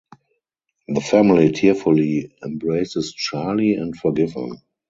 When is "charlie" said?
3.13-3.75